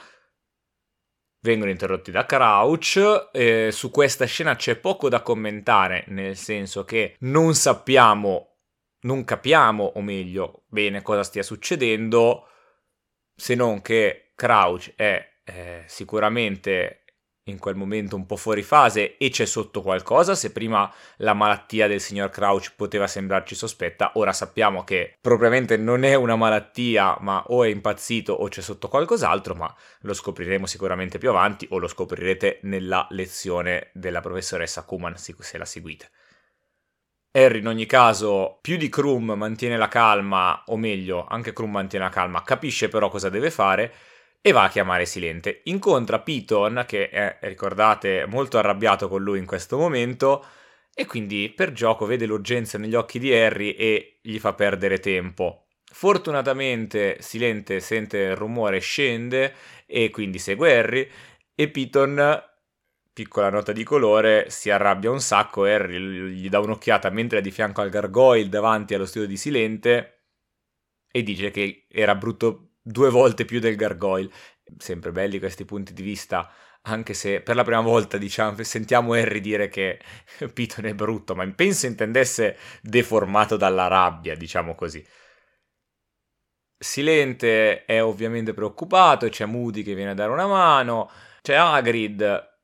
vengono 1.42 1.70
interrotti 1.70 2.12
da 2.12 2.26
Crouch. 2.26 3.30
Eh, 3.32 3.70
su 3.72 3.92
questa 3.92 4.26
scena 4.26 4.56
c'è 4.56 4.76
poco 4.76 5.10
da 5.10 5.22
commentare, 5.22 6.06
nel 6.08 6.36
senso 6.36 6.84
che 6.86 7.16
non 7.20 7.54
sappiamo, 7.54 8.58
non 9.02 9.24
capiamo, 9.24 9.84
o 9.96 10.02
meglio, 10.02 10.64
bene 10.68 11.02
cosa 11.02 11.24
stia 11.24 11.44
succedendo, 11.44 12.48
se 13.36 13.56
non 13.56 13.82
che 13.82 14.32
Crouch 14.36 14.94
è 14.96 15.36
eh, 15.44 15.84
sicuramente 15.88 17.04
in 17.48 17.60
quel 17.60 17.76
momento 17.76 18.16
un 18.16 18.26
po' 18.26 18.36
fuori 18.36 18.64
fase 18.64 19.18
e 19.18 19.30
c'è 19.30 19.46
sotto 19.46 19.82
qualcosa. 19.82 20.36
Se 20.36 20.52
prima 20.52 20.92
la 21.18 21.34
malattia 21.34 21.88
del 21.88 22.02
signor 22.02 22.30
Crouch 22.30 22.74
poteva 22.76 23.08
sembrarci 23.08 23.56
sospetta, 23.56 24.12
ora 24.16 24.34
sappiamo 24.34 24.84
che 24.84 25.18
propriamente 25.20 25.78
non 25.78 26.04
è 26.04 26.16
una 26.16 26.36
malattia, 26.36 27.18
ma 27.20 27.44
o 27.48 27.64
è 27.64 27.68
impazzito 27.68 28.34
o 28.34 28.48
c'è 28.48 28.62
sotto 28.62 28.88
qualcos'altro, 28.88 29.54
ma 29.56 29.74
lo 30.02 30.14
scopriremo 30.14 30.66
sicuramente 30.66 31.18
più 31.18 31.30
avanti 31.30 31.68
o 31.72 31.78
lo 31.78 31.88
scoprirete 31.88 32.60
nella 32.64 33.08
lezione 33.12 33.90
della 33.94 34.22
professoressa 34.22 34.84
Kuman 34.84 35.16
se 35.18 35.36
la 35.58 35.66
seguite. 35.66 36.10
Harry 37.32 37.60
in 37.60 37.68
ogni 37.68 37.86
caso 37.86 38.58
più 38.62 38.78
di 38.78 38.90
Krum 38.90 39.34
mantiene 39.34 39.78
la 39.78 39.88
calma, 39.88 40.64
o 40.68 40.78
meglio, 40.78 41.26
anche 41.28 41.54
Krum 41.54 41.72
mantiene 41.72 42.06
la 42.06 42.12
calma, 42.12 42.42
capisce 42.42 42.90
però 42.90 43.10
cosa 43.10 43.30
deve 43.30 43.52
fare 43.52 43.94
e 44.42 44.52
va 44.52 44.64
a 44.64 44.70
chiamare 44.70 45.06
Silente. 45.06 45.62
Incontra 45.66 46.20
Piton, 46.20 46.86
che 46.88 47.10
è, 47.10 47.38
ricordate, 47.42 48.26
molto 48.26 48.58
arrabbiato 48.58 49.08
con 49.08 49.22
lui 49.22 49.40
in 49.40 49.46
questo 49.46 49.78
momento, 49.78 50.46
e 50.94 51.06
quindi 51.06 51.50
per 51.56 51.74
gioco 51.74 52.06
vede 52.06 52.26
l'urgenza 52.26 52.78
negli 52.78 52.96
occhi 52.96 53.20
di 53.20 53.34
Harry 53.34 53.72
e 53.74 54.20
gli 54.22 54.40
fa 54.40 54.54
perdere 54.54 55.00
tempo. 55.00 55.68
Fortunatamente 55.84 57.18
Silente 57.20 57.80
sente 57.80 58.18
il 58.18 58.36
rumore, 58.36 58.80
scende 58.80 59.54
e 59.86 60.10
quindi 60.10 60.40
segue 60.40 60.76
Harry 60.76 61.10
e 61.54 61.70
Piton, 61.70 62.44
piccola 63.14 63.50
nota 63.50 63.72
di 63.72 63.84
colore, 63.84 64.50
si 64.50 64.70
arrabbia 64.70 65.12
un 65.12 65.22
sacco, 65.22 65.64
Harry 65.64 66.00
gli 66.00 66.50
dà 66.50 66.60
un'occhiata 66.60 67.10
mentre 67.10 67.40
è 67.40 67.42
di 67.42 67.52
fianco 67.52 67.82
al 67.82 67.90
gargoyle 67.90 68.50
davanti 68.50 68.94
allo 68.94 69.06
studio 69.06 69.28
di 69.28 69.38
Silente 69.38 70.26
e 71.12 71.24
dice 71.24 71.52
che 71.52 71.86
era 71.90 72.16
brutto 72.16 72.77
due 72.88 73.10
volte 73.10 73.46
più 73.46 73.60
del 73.60 73.76
gargoyle. 73.76 74.30
Sempre 74.78 75.12
belli 75.12 75.40
questi 75.40 75.66
punti 75.66 75.94
di 75.94 76.02
vista, 76.02 76.50
anche 76.84 77.14
se 77.14 77.42
per 77.42 77.56
la 77.56 77.64
prima 77.64 77.82
volta 77.82 78.18
diciamo, 78.18 78.62
sentiamo 78.64 79.14
Harry 79.14 79.40
dire 79.40 79.70
che 79.70 80.00
Piton 80.54 80.86
è 80.86 80.94
brutto, 80.94 81.36
ma 81.36 81.48
penso 81.52 81.86
intendesse 81.86 82.58
deformato 82.82 83.58
dalla 83.58 83.88
rabbia, 83.88 84.36
diciamo 84.36 84.76
così. 84.76 85.06
Silente 86.80 87.86
è 87.86 88.04
ovviamente 88.04 88.54
preoccupato, 88.54 89.28
c'è 89.30 89.46
Moody 89.46 89.82
che 89.82 89.96
viene 89.96 90.12
a 90.12 90.14
dare 90.14 90.32
una 90.32 90.46
mano, 90.46 91.10
c'è 91.42 91.56
Hagrid, 91.56 92.57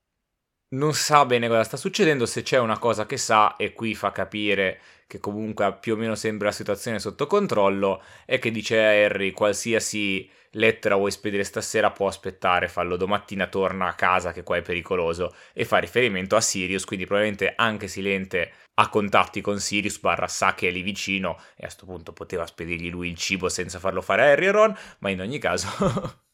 non 0.74 0.94
sa 0.94 1.26
bene 1.26 1.48
cosa 1.48 1.64
sta 1.64 1.78
succedendo, 1.78 2.26
se 2.26 2.42
c'è 2.42 2.58
una 2.58 2.78
cosa 2.78 3.06
che 3.06 3.18
sa 3.18 3.56
e 3.56 3.74
qui 3.74 3.96
fa 3.96 4.12
capire 4.12 4.80
che 5.08 5.20
comunque 5.20 5.78
più 5.80 5.94
o 5.94 5.98
meno 5.98 6.16
sembra 6.16 6.48
la 6.48 6.54
situazione 6.54 7.00
sotto 7.00 7.28
controllo, 7.28 8.02
è 8.26 8.40
che 8.40 8.52
dice 8.52 8.80
a 8.80 8.90
Harry 8.90 9.32
qualsiasi 9.32 10.30
lettera 10.56 10.96
vuoi 10.96 11.12
spedire 11.12 11.44
stasera 11.44 11.92
può 11.92 12.08
aspettare, 12.08 12.68
fallo 12.68 12.96
domattina, 12.96 13.48
torna 13.48 13.88
a 13.88 13.94
casa 13.94 14.32
che 14.32 14.44
qua 14.44 14.58
è 14.58 14.62
pericoloso 14.62 15.36
e 15.54 15.66
fa 15.66 15.78
riferimento 15.78 16.36
a 16.36 16.42
Sirius, 16.42 16.86
quindi 16.86 17.06
probabilmente 17.06 17.54
anche 17.56 17.88
Silente 17.88 18.52
ha 18.76 18.90
contatti 18.90 19.42
con 19.42 19.60
Sirius 19.60 20.00
barra 20.00 20.28
sa 20.28 20.56
che 20.56 20.68
è 20.68 20.72
lì 20.72 20.82
vicino 20.82 21.38
e 21.56 21.64
a 21.64 21.66
questo 21.66 21.86
punto 21.86 22.14
poteva 22.14 22.46
spedirgli 22.46 22.90
lui 22.90 23.10
il 23.10 23.18
cibo 23.18 23.50
senza 23.50 23.78
farlo 23.78 24.02
fare 24.02 24.24
a 24.24 24.32
Harry 24.32 24.48
e 24.48 24.52
Ron, 24.52 24.76
ma 25.00 25.10
in 25.10 25.22
ogni 25.22 25.38
caso... 25.38 26.22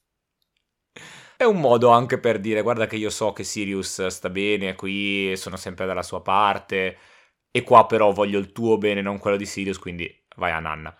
è 1.40 1.46
un 1.46 1.62
modo 1.62 1.88
anche 1.92 2.20
per 2.20 2.38
dire 2.38 2.62
guarda 2.62 2.86
che 2.86 2.98
io 2.98 3.10
so 3.10 3.32
che 3.32 3.46
Sirius 3.46 4.08
sta 4.08 4.30
bene 4.30 4.76
qui, 4.76 5.38
sono 5.38 5.56
sempre 5.56 5.86
dalla 5.86 6.04
sua 6.04 6.22
parte, 6.22 6.98
e 7.50 7.64
qua 7.64 7.86
però 7.86 8.12
voglio 8.12 8.40
il 8.40 8.52
tuo 8.52 8.78
bene, 8.78 9.02
non 9.02 9.20
quello 9.20 9.38
di 9.38 9.46
Sirius, 9.46 9.80
quindi 9.80 10.06
vai 10.36 10.52
a 10.52 10.60
nanna. 10.60 10.94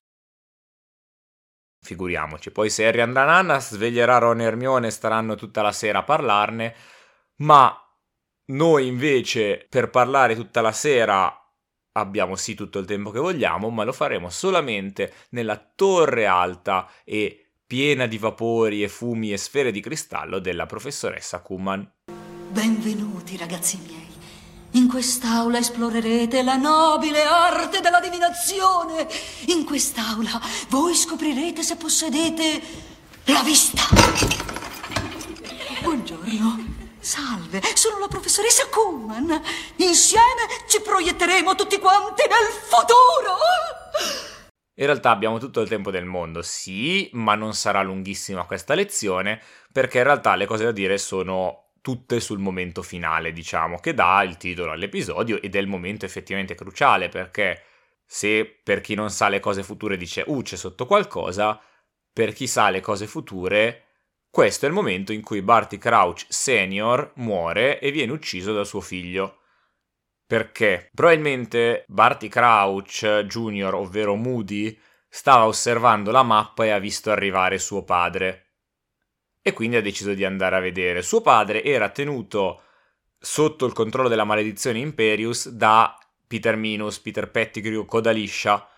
Figuriamoci. 1.82 2.52
Poi 2.52 2.70
se 2.70 2.88
Harry 2.88 3.02
andrà 3.02 3.24
a 3.24 3.26
nanna, 3.26 3.60
sveglierà 3.60 4.18
Ron 4.18 4.40
e 4.40 4.46
Hermione 4.46 4.92
staranno 4.92 5.36
tutta 5.36 5.62
la 5.62 5.74
sera 5.74 6.00
a 6.00 6.04
parlarne. 6.04 6.74
Ma 7.40 7.78
noi 8.52 8.88
invece, 8.88 9.68
per 9.70 9.90
parlare 9.90 10.36
tutta 10.36 10.62
la 10.62 10.72
sera, 10.72 11.38
abbiamo 11.98 12.38
sì 12.38 12.56
tutto 12.56 12.80
il 12.80 12.86
tempo 12.86 13.12
che 13.12 13.20
vogliamo, 13.20 13.70
ma 13.70 13.84
lo 13.84 13.92
faremo 13.92 14.30
solamente 14.30 15.14
nella 15.32 15.58
torre 15.58 16.26
alta 16.28 16.90
e 17.04 17.49
piena 17.70 18.08
di 18.08 18.18
vapori 18.18 18.82
e 18.82 18.90
fumi 18.90 19.32
e 19.32 19.38
sfere 19.38 19.70
di 19.70 19.80
cristallo 19.80 20.40
della 20.40 20.66
professoressa 20.66 21.40
Kuman. 21.42 21.88
Benvenuti 22.50 23.38
ragazzi 23.38 23.78
miei. 23.86 24.08
In 24.72 24.88
quest'aula 24.88 25.60
esplorerete 25.60 26.42
la 26.42 26.56
nobile 26.56 27.22
arte 27.22 27.80
della 27.80 28.00
divinazione. 28.00 29.08
In 29.50 29.66
quest'aula 29.66 30.42
voi 30.70 30.96
scoprirete 30.96 31.62
se 31.62 31.76
possedete 31.76 32.62
la 33.26 33.44
vista. 33.44 33.84
Buongiorno. 35.84 36.78
Salve, 37.00 37.62
sono 37.76 38.00
la 38.00 38.08
professoressa 38.08 38.66
Kuhlman. 38.66 39.42
Insieme 39.76 40.66
ci 40.68 40.82
proietteremo 40.82 41.54
tutti 41.54 41.78
quanti 41.78 42.24
nel 42.28 42.50
futuro. 42.68 43.38
In 44.80 44.86
realtà 44.86 45.10
abbiamo 45.10 45.40
tutto 45.40 45.60
il 45.60 45.68
tempo 45.68 45.92
del 45.92 46.06
mondo, 46.06 46.42
sì, 46.42 47.10
ma 47.14 47.36
non 47.36 47.54
sarà 47.54 47.82
lunghissima 47.82 48.46
questa 48.46 48.76
lezione, 48.76 49.42
perché 49.74 49.98
in 49.98 50.06
realtà 50.06 50.36
le 50.36 50.46
cose 50.46 50.64
da 50.64 50.72
dire 50.72 50.98
sono 50.98 51.72
tutte 51.82 52.20
sul 52.22 52.40
momento 52.40 52.82
finale, 52.82 53.34
diciamo, 53.34 53.80
che 53.80 53.94
dà 53.94 54.24
il 54.24 54.38
titolo 54.38 54.72
all'episodio 54.72 55.42
ed 55.42 55.56
è 55.56 55.60
il 55.60 55.68
momento 55.68 56.06
effettivamente 56.06 56.56
cruciale 56.56 57.10
perché 57.10 57.64
se 58.06 58.46
per 58.46 58.82
chi 58.82 58.96
non 58.96 59.10
sa 59.12 59.28
le 59.28 59.40
cose 59.40 59.64
future 59.64 59.98
dice 59.98 60.24
uh 60.26 60.42
c'è 60.42 60.56
sotto 60.56 60.86
qualcosa, 60.86 61.60
per 62.12 62.34
chi 62.34 62.48
sa 62.48 62.70
le 62.70 62.80
cose 62.82 63.06
future 63.06 63.84
questo 64.32 64.66
è 64.66 64.70
il 64.70 64.76
momento 64.76 65.12
in 65.12 65.22
cui 65.22 65.42
Barty 65.42 65.78
Crouch 65.78 66.26
Senior 66.30 67.14
muore 67.16 67.80
e 67.80 67.92
viene 67.92 68.12
ucciso 68.12 68.54
da 68.54 68.64
suo 68.64 68.80
figlio. 68.80 69.39
Perché? 70.30 70.92
Probabilmente 70.94 71.86
Barty 71.88 72.28
Crouch 72.28 73.24
Jr., 73.26 73.74
ovvero 73.74 74.14
Moody, 74.14 74.80
stava 75.10 75.48
osservando 75.48 76.12
la 76.12 76.22
mappa 76.22 76.66
e 76.66 76.70
ha 76.70 76.78
visto 76.78 77.10
arrivare 77.10 77.58
suo 77.58 77.84
padre 77.84 78.52
e 79.42 79.54
quindi 79.54 79.78
ha 79.78 79.82
deciso 79.82 80.14
di 80.14 80.24
andare 80.24 80.56
a 80.56 80.60
vedere. 80.60 81.02
Suo 81.02 81.22
padre 81.22 81.64
era 81.64 81.90
tenuto 81.90 82.62
sotto 83.18 83.66
il 83.66 83.74
controllo 83.74 84.08
della 84.08 84.24
maledizione 84.24 84.78
Imperius 84.78 85.50
da 85.50 85.98
Peter 86.28 86.56
Minus, 86.56 87.00
Peter 87.00 87.32
Pettigrew, 87.32 87.86
coda 87.86 88.12
liscia. 88.12 88.70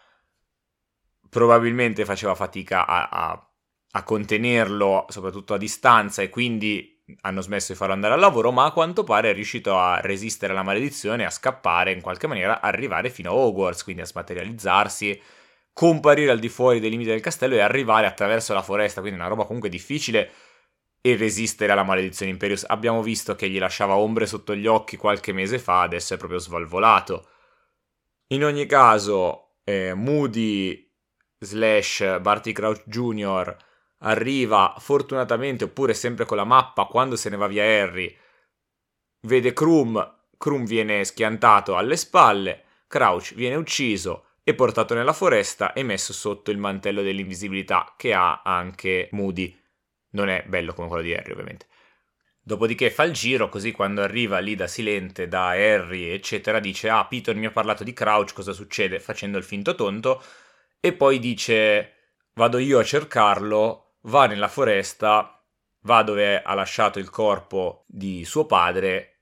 Probabilmente 1.28 2.06
faceva 2.06 2.34
fatica 2.34 2.88
a, 2.88 3.10
a, 3.10 3.52
a 3.92 4.04
contenerlo, 4.04 5.06
soprattutto 5.10 5.54
a 5.54 5.58
distanza, 5.58 6.22
e 6.22 6.30
quindi 6.30 6.91
hanno 7.22 7.42
smesso 7.42 7.72
di 7.72 7.78
farlo 7.78 7.94
andare 7.94 8.14
al 8.14 8.20
lavoro, 8.20 8.52
ma 8.52 8.66
a 8.66 8.72
quanto 8.72 9.04
pare 9.04 9.30
è 9.32 9.34
riuscito 9.34 9.78
a 9.78 10.00
resistere 10.02 10.54
alla 10.54 10.64
maledizione, 10.64 11.26
a 11.26 11.30
scappare 11.30 11.92
in 11.92 12.02
qualche 12.02 12.28
maniera, 12.28 12.62
arrivare 12.62 13.10
fino 13.10 13.32
a 13.32 13.34
Hogwarts, 13.34 13.84
quindi 13.84 14.02
a 14.02 14.06
smaterializzarsi, 14.06 15.22
comparire 15.74 16.32
al 16.32 16.40
di 16.40 16.50
fuori 16.50 16.80
dei 16.80 16.90
limiti 16.90 17.10
del 17.10 17.22
castello 17.22 17.56
e 17.56 17.60
arrivare 17.60 18.08
attraverso 18.08 18.54
la 18.54 18.62
foresta, 18.62 19.02
quindi 19.02 19.20
una 19.20 19.28
roba 19.28 19.46
comunque 19.46 19.70
difficile 19.70 20.32
e 21.02 21.16
resistere 21.16 21.72
alla 21.72 21.84
maledizione 21.84 22.32
Imperius. 22.32 22.64
Abbiamo 22.68 23.02
visto 23.02 23.36
che 23.36 23.50
gli 23.50 23.60
lasciava 23.60 23.96
ombre 23.96 24.26
sotto 24.28 24.56
gli 24.56 24.68
occhi 24.68 24.98
qualche 24.98 25.34
mese 25.34 25.60
fa, 25.60 25.82
adesso 25.82 26.14
è 26.14 26.18
proprio 26.18 26.40
svalvolato. 26.40 27.28
In 28.28 28.46
ogni 28.46 28.66
caso, 28.66 29.56
eh, 29.64 29.94
Moody 29.94 30.90
slash 31.40 32.20
Barty 32.22 32.52
Crouch 32.52 32.84
Jr. 32.86 33.58
arriva 34.02 34.76
fortunatamente, 34.78 35.66
oppure 35.66 35.94
sempre 35.94 36.26
con 36.26 36.38
la 36.38 36.44
mappa, 36.44 36.86
quando 36.86 37.16
se 37.16 37.30
ne 37.30 37.38
va 37.38 37.48
via 37.48 37.64
Harry, 37.64 38.16
vede 39.22 39.54
Krum, 39.54 40.20
Krum 40.38 40.66
viene 40.66 41.04
schiantato 41.04 41.76
alle 41.78 41.98
spalle, 41.98 42.64
Crouch 42.88 43.34
viene 43.36 43.56
ucciso 43.56 44.26
e 44.44 44.56
portato 44.56 44.94
nella 44.94 45.14
foresta 45.14 45.74
e 45.74 45.84
messo 45.84 46.14
sotto 46.14 46.52
il 46.52 46.58
mantello 46.58 47.02
dell'invisibilità 47.02 47.94
che 47.96 48.14
ha 48.14 48.42
anche 48.44 49.10
Moody. 49.12 49.58
Non 50.12 50.30
è 50.30 50.44
bello 50.48 50.74
come 50.74 50.88
quello 50.88 51.04
di 51.04 51.14
Harry, 51.14 51.32
ovviamente. 51.32 51.68
Dopodiché 52.44 52.90
fa 52.90 53.04
il 53.04 53.14
giro, 53.14 53.50
così 53.50 53.72
quando 53.72 54.02
arriva 54.02 54.40
lì 54.40 54.56
da 54.56 54.66
Silente, 54.66 55.28
da 55.28 55.50
Harry, 55.50 56.10
eccetera, 56.10 56.60
dice: 56.60 56.90
Ah, 56.90 57.06
Peter 57.06 57.36
mi 57.36 57.46
ha 57.46 57.52
parlato 57.52 57.84
di 57.84 57.94
Crouch, 57.94 58.34
cosa 58.34 58.52
succede? 58.52 59.00
Facendo 59.00 59.38
il 59.38 59.44
finto 59.44 59.76
tonto. 59.76 60.22
E 60.80 60.92
poi 60.92 61.20
dice: 61.20 61.94
Vado 62.34 62.58
io 62.58 62.80
a 62.80 62.84
cercarlo, 62.84 63.91
va 64.02 64.26
nella 64.28 64.48
foresta, 64.48 65.44
va 65.82 66.04
dove 66.04 66.42
ha 66.42 66.54
lasciato 66.54 67.00
il 67.00 67.10
corpo 67.10 67.86
di 67.88 68.24
suo 68.26 68.46
padre, 68.46 69.22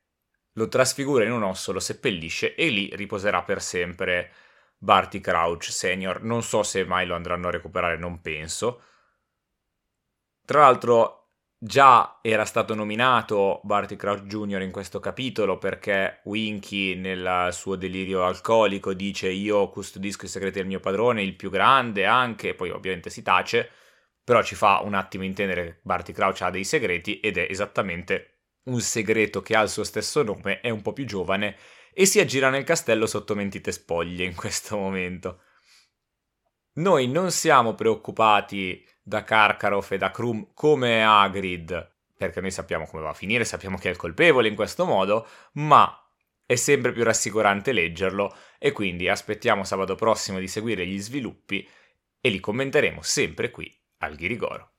lo 0.53 0.67
trasfigura 0.67 1.24
in 1.24 1.31
un 1.31 1.43
osso, 1.43 1.71
lo 1.71 1.79
seppellisce 1.79 2.55
e 2.55 2.69
lì 2.69 2.89
riposerà 2.93 3.43
per 3.43 3.62
sempre 3.62 4.31
Barty 4.77 5.19
Crouch 5.21 5.71
Senior. 5.71 6.24
Non 6.24 6.43
so 6.43 6.63
se 6.63 6.83
mai 6.86 7.05
lo 7.05 7.15
andranno 7.15 7.48
a 7.48 7.51
recuperare, 7.51 7.98
non 7.98 8.21
penso. 8.21 8.81
Tra 10.45 10.62
l'altro, 10.62 11.19
Già 11.62 12.19
era 12.21 12.45
stato 12.45 12.74
nominato 12.74 13.59
Barty 13.63 13.98
Crouch 13.98 14.24
Jr. 14.24 14.62
in 14.62 14.71
questo 14.71 15.01
capitolo 15.01 15.57
perché 15.57 16.21
Winky 16.24 16.95
nel 16.95 17.50
suo 17.51 17.75
delirio 17.75 18.24
alcolico 18.24 18.93
dice 18.93 19.27
io 19.27 19.67
custodisco 19.67 20.24
i 20.24 20.29
segreti 20.29 20.59
del 20.59 20.67
mio 20.67 20.79
padrone, 20.79 21.21
il 21.21 21.36
più 21.36 21.50
grande 21.50 22.05
anche, 22.05 22.55
poi 22.55 22.69
ovviamente 22.69 23.09
si 23.09 23.21
tace, 23.24 23.71
però 24.29 24.43
ci 24.43 24.53
fa 24.53 24.81
un 24.83 24.93
attimo 24.93 25.24
intendere 25.24 25.63
che 25.63 25.79
Barty 25.81 26.13
Crouch 26.13 26.43
ha 26.43 26.51
dei 26.51 26.63
segreti 26.63 27.19
ed 27.19 27.39
è 27.39 27.48
esattamente 27.50 28.41
un 28.65 28.79
segreto 28.79 29.41
che 29.41 29.55
ha 29.55 29.62
il 29.63 29.69
suo 29.69 29.83
stesso 29.83 30.21
nome, 30.21 30.59
è 30.59 30.69
un 30.69 30.83
po' 30.83 30.93
più 30.93 31.03
giovane 31.03 31.55
e 31.91 32.05
si 32.05 32.19
aggira 32.19 32.51
nel 32.51 32.63
castello 32.63 33.07
sotto 33.07 33.33
mentite 33.33 33.71
spoglie 33.71 34.25
in 34.25 34.36
questo 34.36 34.77
momento. 34.77 35.41
Noi 36.74 37.07
non 37.07 37.31
siamo 37.31 37.74
preoccupati 37.74 38.88
da 39.01 39.24
Karkaroff 39.24 39.93
e 39.93 39.98
da 39.98 40.12
Krum 40.12 40.51
come 40.53 41.03
Hagrid, 41.03 41.95
perché 42.15 42.39
noi 42.39 42.51
sappiamo 42.51 42.86
come 42.86 43.01
va 43.01 43.09
a 43.09 43.15
finire, 43.15 43.45
sappiamo 43.45 43.79
che 43.79 43.88
è 43.88 43.91
il 43.93 43.98
colpevole 43.98 44.48
in 44.48 44.53
questo 44.53 44.86
modo, 44.86 45.25
ma 45.53 45.91
è 46.45 46.53
sempre 46.53 46.91
più 46.91 47.03
rassicurante 47.03 47.71
leggerlo 47.71 48.36
e 48.59 48.74
quindi 48.74 49.09
aspettiamo 49.09 49.63
sabato 49.63 49.95
prossimo 49.95 50.38
di 50.38 50.48
seguire 50.48 50.86
gli 50.86 51.00
sviluppi 51.00 51.67
e 52.21 52.29
li 52.29 52.39
commenteremo 52.39 53.01
sempre 53.01 53.50
qui 53.50 53.75
al 54.00 54.15
Ghirigoro. 54.18 54.78